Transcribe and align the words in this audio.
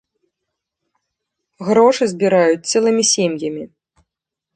Грошы 1.67 2.03
збіраюць 2.13 2.67
цэлымі 2.73 3.03
сем'ямі. 3.13 3.63